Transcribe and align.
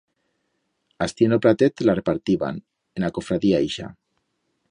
Astí 1.05 1.27
en 1.27 1.35
o 1.37 1.39
pratet 1.43 1.83
la 1.89 1.95
repartiban, 2.01 2.57
en 3.01 3.07
a 3.09 3.13
cofradía 3.19 3.63
ixa. 3.69 3.93